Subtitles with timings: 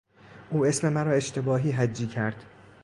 [0.51, 2.45] او اسم مرا اشتباهی هجی کرد.